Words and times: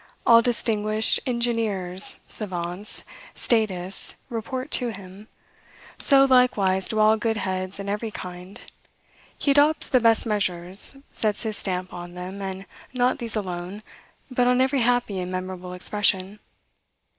All 0.25 0.41
distinguished 0.41 1.19
engineers, 1.27 2.21
savants, 2.27 3.03
statists, 3.35 4.15
report 4.31 4.71
to 4.71 4.89
him; 4.91 5.27
so 5.99 6.25
likewise 6.25 6.87
do 6.89 6.97
all 6.97 7.17
good 7.17 7.37
heads 7.37 7.79
in 7.79 7.87
every 7.87 8.09
kind; 8.09 8.61
he 9.37 9.51
adopts 9.51 9.89
the 9.89 9.99
best 9.99 10.25
measures, 10.25 10.95
sets 11.13 11.43
his 11.43 11.57
stamp 11.59 11.93
on 11.93 12.15
them, 12.15 12.41
and 12.41 12.65
not 12.93 13.19
these 13.19 13.35
alone, 13.35 13.83
but 14.31 14.47
on 14.47 14.59
every 14.59 14.79
happy 14.81 15.19
and 15.19 15.31
memorable 15.31 15.71
expression. 15.73 16.39